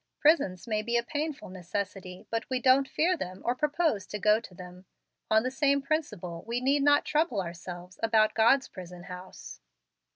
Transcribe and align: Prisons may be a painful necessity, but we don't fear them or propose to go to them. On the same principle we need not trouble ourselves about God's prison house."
Prisons 0.17 0.65
may 0.67 0.81
be 0.81 0.97
a 0.97 1.03
painful 1.03 1.49
necessity, 1.49 2.25
but 2.31 2.49
we 2.49 2.59
don't 2.59 2.87
fear 2.89 3.15
them 3.15 3.39
or 3.45 3.53
propose 3.53 4.07
to 4.07 4.17
go 4.17 4.39
to 4.39 4.55
them. 4.55 4.85
On 5.29 5.43
the 5.43 5.51
same 5.51 5.79
principle 5.79 6.43
we 6.47 6.59
need 6.59 6.81
not 6.81 7.05
trouble 7.05 7.39
ourselves 7.39 7.99
about 8.01 8.33
God's 8.33 8.67
prison 8.67 9.03
house." 9.03 9.59